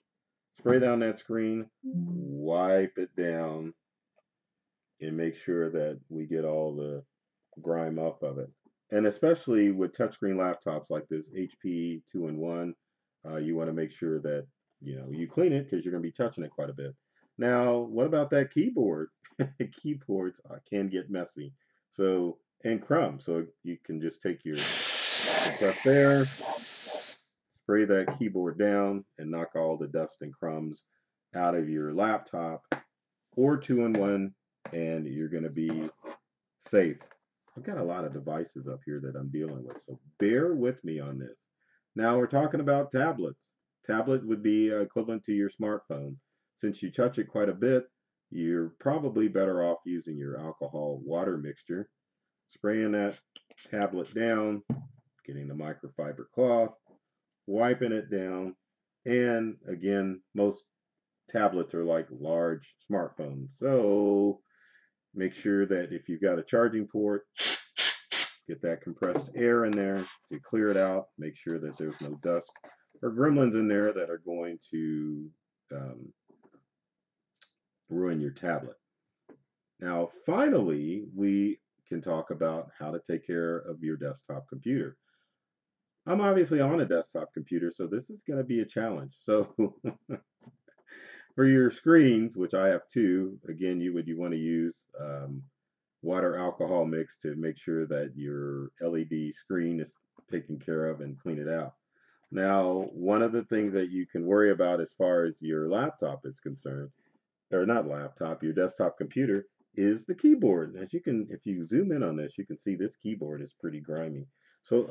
spray 0.59 0.79
down 0.79 0.99
that 0.99 1.19
screen, 1.19 1.67
wipe 1.83 2.97
it 2.97 3.15
down, 3.15 3.73
and 5.01 5.17
make 5.17 5.35
sure 5.35 5.69
that 5.71 5.99
we 6.09 6.25
get 6.25 6.45
all 6.45 6.75
the 6.75 7.03
grime 7.61 7.99
off 7.99 8.21
of 8.23 8.39
it 8.39 8.49
and 8.91 9.07
especially 9.07 9.71
with 9.71 9.95
touchscreen 9.95 10.35
laptops 10.35 10.89
like 10.89 11.07
this 11.09 11.29
HP 11.29 12.01
two-in-one, 12.11 12.75
uh, 13.27 13.37
you 13.37 13.55
want 13.55 13.69
to 13.69 13.73
make 13.73 13.91
sure 13.91 14.19
that 14.21 14.45
you 14.85 14.97
know 14.97 15.07
you 15.09 15.27
clean 15.27 15.51
it 15.51 15.69
because 15.69 15.83
you're 15.83 15.91
going 15.91 16.03
to 16.03 16.07
be 16.07 16.11
touching 16.11 16.43
it 16.43 16.51
quite 16.51 16.69
a 16.69 16.73
bit. 16.73 16.95
Now, 17.37 17.77
what 17.79 18.05
about 18.05 18.29
that 18.29 18.53
keyboard? 18.53 19.09
Keyboards 19.81 20.39
uh, 20.49 20.57
can 20.69 20.87
get 20.87 21.09
messy, 21.09 21.53
so 21.89 22.37
and 22.63 22.81
crumbs. 22.81 23.25
So 23.25 23.45
you 23.63 23.77
can 23.83 23.99
just 23.99 24.21
take 24.21 24.45
your 24.45 24.55
stuff 24.55 25.81
there, 25.83 26.25
spray 26.25 27.85
that 27.85 28.17
keyboard 28.17 28.57
down, 28.57 29.03
and 29.17 29.31
knock 29.31 29.55
all 29.55 29.77
the 29.77 29.87
dust 29.87 30.17
and 30.21 30.33
crumbs 30.33 30.83
out 31.35 31.55
of 31.55 31.69
your 31.69 31.93
laptop 31.93 32.63
or 33.35 33.57
two-in-one, 33.57 34.33
and 34.71 35.05
you're 35.05 35.27
going 35.27 35.43
to 35.43 35.49
be 35.49 35.89
safe. 36.59 36.97
I've 37.57 37.63
got 37.63 37.77
a 37.77 37.83
lot 37.83 38.05
of 38.05 38.13
devices 38.13 38.67
up 38.67 38.79
here 38.85 38.99
that 39.01 39.15
I'm 39.17 39.29
dealing 39.29 39.65
with, 39.65 39.81
so 39.81 39.99
bear 40.19 40.53
with 40.53 40.83
me 40.83 40.99
on 40.99 41.19
this. 41.19 41.47
Now 41.95 42.17
we're 42.17 42.27
talking 42.27 42.59
about 42.59 42.91
tablets. 42.91 43.53
Tablet 43.85 44.25
would 44.25 44.41
be 44.41 44.71
equivalent 44.71 45.23
to 45.25 45.33
your 45.33 45.49
smartphone. 45.49 46.15
Since 46.55 46.81
you 46.81 46.91
touch 46.91 47.19
it 47.19 47.27
quite 47.27 47.49
a 47.49 47.53
bit, 47.53 47.85
you're 48.31 48.73
probably 48.79 49.27
better 49.27 49.63
off 49.63 49.79
using 49.85 50.17
your 50.17 50.39
alcohol 50.39 51.01
water 51.03 51.37
mixture, 51.37 51.89
spraying 52.49 52.93
that 52.93 53.19
tablet 53.69 54.13
down, 54.13 54.63
getting 55.25 55.47
the 55.47 55.53
microfiber 55.53 56.25
cloth, 56.33 56.73
wiping 57.45 57.91
it 57.91 58.09
down, 58.09 58.55
and 59.05 59.55
again, 59.67 60.21
most 60.33 60.63
tablets 61.29 61.75
are 61.75 61.83
like 61.83 62.07
large 62.09 62.73
smartphones. 62.89 63.51
So 63.57 64.39
Make 65.15 65.33
sure 65.33 65.65
that 65.65 65.93
if 65.93 66.09
you've 66.09 66.21
got 66.21 66.39
a 66.39 66.43
charging 66.43 66.87
port, 66.87 67.23
get 68.49 68.61
that 68.61 68.81
compressed 68.81 69.29
air 69.33 69.63
in 69.63 69.71
there 69.71 70.05
to 70.29 70.39
clear 70.41 70.69
it 70.69 70.75
out. 70.75 71.05
Make 71.17 71.37
sure 71.37 71.57
that 71.57 71.77
there's 71.77 72.01
no 72.01 72.15
dust 72.21 72.51
or 73.01 73.11
gremlins 73.11 73.55
in 73.55 73.67
there 73.67 73.93
that 73.93 74.09
are 74.09 74.21
going 74.25 74.57
to 74.71 75.29
um, 75.71 76.13
ruin 77.89 78.19
your 78.19 78.31
tablet. 78.31 78.77
Now, 79.79 80.09
finally, 80.25 81.05
we 81.13 81.59
can 81.87 82.01
talk 82.01 82.31
about 82.31 82.69
how 82.77 82.91
to 82.91 82.99
take 82.99 83.25
care 83.25 83.57
of 83.57 83.83
your 83.83 83.97
desktop 83.97 84.47
computer. 84.47 84.97
I'm 86.07 86.21
obviously 86.21 86.61
on 86.61 86.81
a 86.81 86.85
desktop 86.85 87.33
computer, 87.33 87.71
so 87.73 87.87
this 87.87 88.09
is 88.09 88.23
going 88.23 88.37
to 88.37 88.43
be 88.43 88.61
a 88.61 88.65
challenge. 88.65 89.17
So 89.19 89.53
for 91.35 91.45
your 91.45 91.71
screens, 91.71 92.37
which 92.37 92.53
I 92.53 92.67
have 92.69 92.87
two, 92.87 93.39
again, 93.49 93.81
you 93.81 93.93
would 93.93 94.07
you 94.07 94.19
want 94.19 94.33
to 94.33 94.39
use 94.39 94.85
um, 94.99 95.41
water 96.01 96.37
alcohol 96.37 96.85
mix 96.85 97.17
to 97.17 97.35
make 97.35 97.57
sure 97.57 97.87
that 97.87 98.11
your 98.15 98.69
LED 98.81 99.33
screen 99.33 99.79
is 99.79 99.95
taken 100.29 100.59
care 100.59 100.89
of 100.89 101.01
and 101.01 101.19
clean 101.19 101.39
it 101.39 101.49
out. 101.49 101.73
Now, 102.32 102.89
one 102.94 103.22
of 103.22 103.32
the 103.32 103.44
things 103.44 103.74
that 103.74 103.89
you 103.89 104.05
can 104.05 104.25
worry 104.25 104.51
about 104.51 104.82
as 104.82 104.94
far 104.94 105.25
as 105.25 105.41
your 105.41 105.70
laptop 105.70 106.25
is 106.25 106.39
concerned, 106.39 106.89
or 107.51 107.65
not 107.65 107.88
laptop, 107.88 108.44
your 108.44 108.53
desktop 108.53 108.98
computer, 108.98 109.46
is 109.75 110.05
the 110.05 110.15
keyboard. 110.15 110.75
As 110.82 110.94
you 110.94 111.01
can, 111.01 111.27
if 111.29 111.46
you 111.46 111.65
zoom 111.65 111.91
in 111.91 112.03
on 112.03 112.15
this, 112.15 112.38
you 112.38 112.46
can 112.46 112.58
see 112.58 112.75
this 112.75 112.96
keyboard 112.96 113.41
is 113.41 113.53
pretty 113.60 113.79
grimy. 113.79 114.25
So 114.63 114.89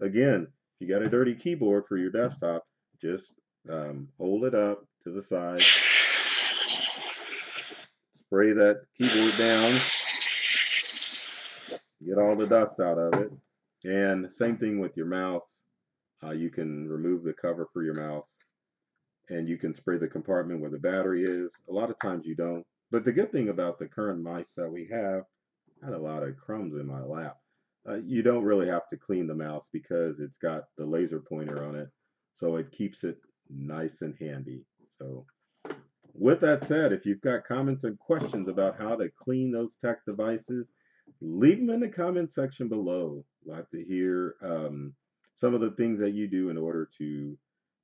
again, 0.00 0.46
if 0.46 0.80
you 0.80 0.88
got 0.88 1.02
a 1.02 1.10
dirty 1.10 1.34
keyboard 1.34 1.86
for 1.88 1.96
your 1.96 2.10
desktop, 2.10 2.64
just 3.00 3.34
um, 3.70 4.08
hold 4.18 4.44
it 4.44 4.54
up 4.54 4.84
to 5.04 5.10
the 5.10 5.22
side, 5.22 5.60
spray 8.26 8.52
that 8.52 8.82
keyboard 8.96 9.36
down, 9.36 9.72
get 12.06 12.18
all 12.18 12.36
the 12.36 12.46
dust 12.46 12.78
out 12.78 12.98
of 12.98 13.14
it. 13.20 13.32
And 13.84 14.30
same 14.32 14.56
thing 14.56 14.78
with 14.78 14.96
your 14.96 15.06
mouse. 15.06 15.55
Uh, 16.26 16.32
you 16.32 16.50
can 16.50 16.88
remove 16.88 17.22
the 17.22 17.32
cover 17.32 17.68
for 17.72 17.82
your 17.82 17.94
mouse 17.94 18.38
and 19.28 19.48
you 19.48 19.56
can 19.56 19.74
spray 19.74 19.98
the 19.98 20.08
compartment 20.08 20.60
where 20.60 20.70
the 20.70 20.78
battery 20.78 21.24
is. 21.24 21.54
A 21.68 21.72
lot 21.72 21.90
of 21.90 21.98
times 22.00 22.26
you 22.26 22.34
don't. 22.34 22.64
But 22.90 23.04
the 23.04 23.12
good 23.12 23.32
thing 23.32 23.48
about 23.48 23.78
the 23.78 23.86
current 23.86 24.22
mice 24.22 24.52
that 24.56 24.70
we 24.70 24.88
have, 24.92 25.24
I 25.82 25.86
had 25.86 25.94
a 25.94 25.98
lot 25.98 26.22
of 26.22 26.36
crumbs 26.36 26.74
in 26.74 26.86
my 26.86 27.02
lap. 27.02 27.36
Uh, 27.88 27.98
you 28.04 28.22
don't 28.22 28.44
really 28.44 28.68
have 28.68 28.88
to 28.88 28.96
clean 28.96 29.26
the 29.26 29.34
mouse 29.34 29.68
because 29.72 30.20
it's 30.20 30.38
got 30.38 30.64
the 30.76 30.86
laser 30.86 31.20
pointer 31.20 31.64
on 31.64 31.74
it. 31.74 31.88
So 32.36 32.56
it 32.56 32.72
keeps 32.72 33.04
it 33.04 33.18
nice 33.48 34.02
and 34.02 34.14
handy. 34.20 34.64
So 34.98 35.26
with 36.14 36.40
that 36.40 36.66
said, 36.66 36.92
if 36.92 37.04
you've 37.04 37.20
got 37.20 37.46
comments 37.46 37.84
and 37.84 37.98
questions 37.98 38.48
about 38.48 38.78
how 38.78 38.96
to 38.96 39.10
clean 39.20 39.50
those 39.50 39.76
tech 39.76 40.04
devices, 40.04 40.72
leave 41.20 41.58
them 41.58 41.70
in 41.70 41.80
the 41.80 41.88
comment 41.88 42.30
section 42.30 42.68
below. 42.68 43.24
Like 43.44 43.70
to 43.70 43.84
hear 43.84 44.36
um, 44.42 44.94
some 45.36 45.54
of 45.54 45.60
the 45.60 45.70
things 45.70 46.00
that 46.00 46.14
you 46.14 46.26
do 46.26 46.48
in 46.48 46.56
order 46.56 46.88
to 46.98 47.38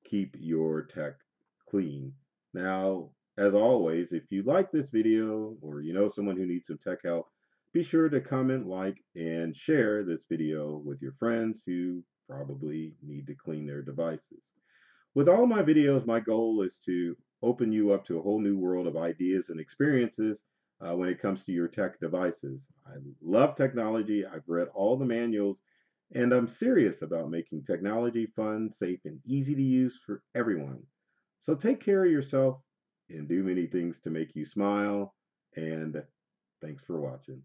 keep 0.05 0.35
your 0.41 0.83
tech 0.83 1.13
clean. 1.69 2.13
Now, 2.55 3.11
as 3.39 3.55
always, 3.55 4.13
if 4.13 4.25
you 4.31 4.43
like 4.43 4.73
this 4.73 4.89
video 4.89 5.57
or 5.61 5.81
you 5.81 5.93
know 5.93 6.09
someone 6.09 6.37
who 6.37 6.47
needs 6.47 6.67
some 6.67 6.79
tech 6.79 6.99
help, 7.05 7.29
be 7.73 7.83
sure 7.83 8.09
to 8.09 8.21
comment, 8.21 8.67
like, 8.67 9.03
and 9.15 9.55
share 9.55 10.03
this 10.03 10.25
video 10.29 10.83
with 10.85 11.01
your 11.01 11.13
friends 11.13 11.63
who 11.65 12.03
probably 12.29 12.95
need 13.03 13.27
to 13.27 13.35
clean 13.35 13.67
their 13.67 13.83
devices. 13.83 14.53
With 15.15 15.29
all 15.29 15.47
my 15.47 15.63
videos, 15.63 16.07
my 16.07 16.21
goal 16.21 16.63
is 16.63 16.79
to 16.87 17.17
open 17.43 17.71
you 17.71 17.93
up 17.93 18.05
to 18.07 18.19
a 18.19 18.23
whole 18.23 18.41
new 18.41 18.59
world 18.59 18.87
of 18.87 18.97
ideas 18.97 19.51
and 19.51 19.61
experiences 19.61 20.45
uh, 20.81 20.95
when 20.97 21.09
it 21.09 21.21
comes 21.21 21.45
to 21.45 21.53
your 21.53 21.69
tech 21.69 22.01
devices. 22.01 22.69
I 22.87 22.97
love 23.21 23.55
technology. 23.55 24.25
I've 24.25 24.49
read 24.49 24.69
all 24.75 24.97
the 24.97 25.05
manuals, 25.05 25.59
and 26.15 26.33
I'm 26.33 26.49
serious 26.49 27.03
about 27.03 27.31
making 27.31 27.65
technology 27.65 28.27
fun, 28.37 28.71
safe, 28.71 29.01
and 29.05 29.19
easy 29.25 29.55
to 29.55 29.63
use 29.63 29.99
for 30.05 30.23
everyone. 30.35 30.83
So 31.41 31.55
take 31.55 31.81
care 31.81 32.05
of 32.05 32.11
yourself 32.11 32.61
and 33.09 33.29
do 33.29 33.43
many 33.43 33.67
things 33.67 33.99
to 34.01 34.11
make 34.11 34.35
you 34.35 34.45
smile. 34.45 35.15
And 35.57 36.03
thanks 36.61 36.83
for 36.85 37.01
watching. 37.01 37.43